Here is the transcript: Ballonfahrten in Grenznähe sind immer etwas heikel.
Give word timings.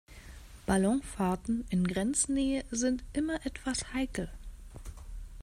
Ballonfahrten 0.65 1.67
in 1.69 1.85
Grenznähe 1.85 2.65
sind 2.71 3.03
immer 3.13 3.45
etwas 3.45 3.93
heikel. 3.93 4.31